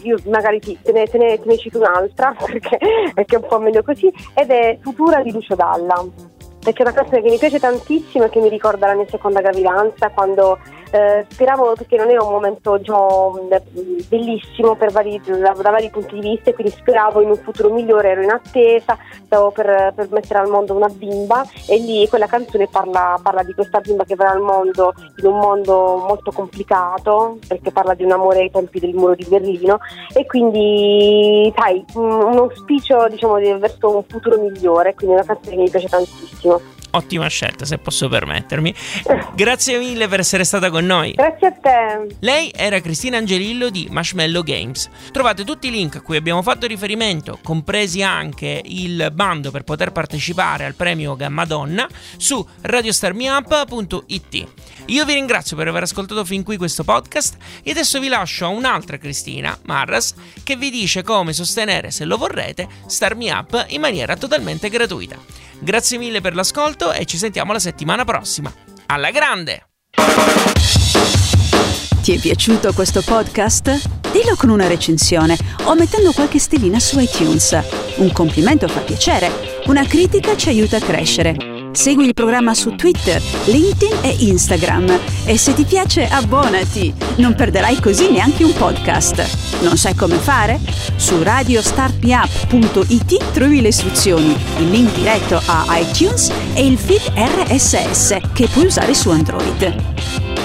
io 0.01 0.17
magari 0.25 0.59
ti, 0.59 0.77
te, 0.81 0.91
ne, 0.91 1.05
te, 1.07 1.17
ne, 1.17 1.39
te 1.39 1.47
ne 1.47 1.57
cito 1.57 1.79
un'altra 1.79 2.35
perché, 2.45 2.77
perché, 3.13 3.35
è 3.35 3.39
un 3.39 3.47
po' 3.47 3.59
meglio 3.59 3.83
così, 3.83 4.11
ed 4.33 4.49
è 4.49 4.77
Futura 4.81 5.21
di 5.21 5.31
Lucio 5.31 5.55
Dalla 5.55 6.03
perché 6.65 6.81
è 6.81 6.87
una 6.87 6.95
canzone 6.95 7.21
che 7.21 7.29
mi 7.29 7.37
piace 7.37 7.59
tantissimo 7.59 8.23
e 8.23 8.29
che 8.29 8.39
mi 8.39 8.49
ricorda 8.49 8.87
la 8.87 8.95
mia 8.95 9.05
seconda 9.07 9.39
gravidanza 9.39 10.09
quando 10.09 10.57
eh, 10.89 11.25
speravo 11.29 11.73
perché 11.75 11.95
non 11.95 12.09
era 12.09 12.23
un 12.23 12.31
momento 12.31 12.77
diciamo, 12.77 13.47
bellissimo 14.07 14.75
vari, 14.91 15.21
da, 15.23 15.51
da, 15.51 15.69
vari 15.69 15.89
punti 15.91 16.15
di 16.15 16.29
vista 16.29 16.49
e 16.49 16.53
quindi 16.53 16.73
speravo 16.73 17.21
in 17.21 17.29
un 17.29 17.35
futuro 17.35 17.71
migliore, 17.71 18.09
ero 18.09 18.23
in 18.23 18.31
attesa, 18.31 18.97
stavo 19.25 19.51
per, 19.51 19.93
per 19.95 20.07
mettere 20.09 20.39
al 20.39 20.49
mondo 20.49 20.73
una 20.73 20.87
bimba 20.87 21.45
e 21.67 21.77
lì 21.77 22.07
quella 22.07 22.25
canzone 22.25 22.67
parla, 22.67 23.19
parla, 23.21 23.43
di 23.43 23.53
questa 23.53 23.79
bimba 23.79 24.03
che 24.05 24.15
verrà 24.15 24.31
al 24.31 24.41
mondo 24.41 24.93
in 25.17 25.25
un 25.27 25.37
mondo 25.37 26.03
molto 26.07 26.31
complicato 26.31 27.37
perché 27.47 27.71
parla 27.71 27.93
di 27.93 28.03
un 28.03 28.11
amore 28.11 28.39
ai 28.39 28.51
tempi 28.51 28.79
del 28.79 28.95
muro 28.95 29.13
di 29.13 29.25
Berlino 29.27 29.79
e 30.13 30.25
quindi 30.25 31.53
sai, 31.55 31.85
un 31.93 32.37
auspicio 32.37 33.07
diciamo, 33.09 33.35
verso 33.35 33.95
un 33.95 34.03
futuro 34.07 34.39
migliore, 34.39 34.95
quindi 34.95 35.15
è 35.15 35.17
una 35.19 35.27
canzone 35.27 35.55
che 35.55 35.61
mi 35.61 35.69
piace 35.69 35.87
tantissimo 35.87 36.54
ottima 36.95 37.27
scelta 37.27 37.65
se 37.65 37.77
posso 37.77 38.07
permettermi. 38.07 38.73
Grazie 39.35 39.77
mille 39.77 40.07
per 40.07 40.19
essere 40.19 40.43
stata 40.43 40.69
con 40.69 40.85
noi. 40.85 41.11
Grazie 41.11 41.47
a 41.47 41.51
te. 41.51 42.15
Lei 42.19 42.51
era 42.55 42.79
Cristina 42.79 43.17
Angelillo 43.17 43.69
di 43.69 43.87
Marshmallow 43.89 44.43
Games. 44.43 44.89
Trovate 45.11 45.43
tutti 45.43 45.67
i 45.67 45.71
link 45.71 45.95
a 45.97 46.01
cui 46.01 46.17
abbiamo 46.17 46.41
fatto 46.41 46.67
riferimento, 46.67 47.39
compresi 47.43 48.01
anche 48.01 48.61
il 48.63 49.11
bando 49.13 49.51
per 49.51 49.63
poter 49.63 49.91
partecipare 49.91 50.65
al 50.65 50.75
premio 50.75 51.15
Gamma 51.15 51.45
Donna, 51.45 51.87
su 52.17 52.45
radiostarmiup.it. 52.61 54.47
Io 54.87 55.05
vi 55.05 55.13
ringrazio 55.13 55.55
per 55.57 55.67
aver 55.67 55.83
ascoltato 55.83 56.23
fin 56.23 56.43
qui 56.43 56.57
questo 56.57 56.83
podcast 56.83 57.37
e 57.63 57.71
adesso 57.71 57.99
vi 57.99 58.07
lascio 58.07 58.45
a 58.45 58.49
un'altra 58.49 58.97
Cristina, 58.97 59.57
Marras, 59.63 60.13
che 60.43 60.55
vi 60.55 60.69
dice 60.69 61.01
come 61.01 61.33
sostenere, 61.33 61.89
se 61.89 62.05
lo 62.05 62.17
vorrete, 62.17 62.67
Starmi 62.85 63.29
Up 63.29 63.65
in 63.69 63.81
maniera 63.81 64.15
totalmente 64.15 64.69
gratuita. 64.69 65.44
Grazie 65.59 65.97
mille 65.97 66.21
per 66.21 66.35
l'ascolto 66.35 66.91
e 66.91 67.05
ci 67.05 67.17
sentiamo 67.17 67.53
la 67.53 67.59
settimana 67.59 68.03
prossima. 68.05 68.51
Alla 68.87 69.11
grande! 69.11 69.67
Ti 72.01 72.13
è 72.13 72.19
piaciuto 72.19 72.71
questo 72.73 73.01
podcast? 73.01 74.11
Dillo 74.11 74.35
con 74.35 74.49
una 74.49 74.67
recensione 74.67 75.35
o 75.63 75.73
mettendo 75.73 76.11
qualche 76.11 76.37
stellina 76.37 76.79
su 76.79 76.99
iTunes. 76.99 77.59
Un 77.97 78.11
complimento 78.11 78.67
fa 78.67 78.81
piacere, 78.81 79.61
una 79.65 79.85
critica 79.87 80.37
ci 80.37 80.49
aiuta 80.49 80.77
a 80.77 80.81
crescere. 80.81 81.54
Segui 81.75 82.05
il 82.05 82.13
programma 82.13 82.53
su 82.53 82.73
Twitter, 82.75 83.21
LinkedIn 83.45 83.97
e 84.01 84.15
Instagram. 84.19 84.97
E 85.25 85.37
se 85.37 85.53
ti 85.53 85.65
piace, 85.65 86.07
abbonati. 86.07 86.93
Non 87.17 87.35
perderai 87.35 87.81
così 87.81 88.09
neanche 88.09 88.45
un 88.45 88.53
podcast. 88.53 89.59
Non 89.61 89.75
sai 89.75 89.93
come 89.93 90.15
fare? 90.15 90.57
Su 90.95 91.21
radiostartmeup.it 91.21 93.31
trovi 93.33 93.59
le 93.59 93.67
istruzioni, 93.67 94.33
il 94.59 94.69
link 94.69 94.95
diretto 94.95 95.41
a 95.45 95.65
iTunes 95.77 96.31
e 96.53 96.65
il 96.65 96.77
feed 96.77 97.11
RSS 97.13 98.19
che 98.31 98.47
puoi 98.47 98.67
usare 98.67 98.93
su 98.93 99.09
Android. 99.09 100.44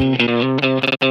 Thank 0.27 1.01
you. 1.01 1.10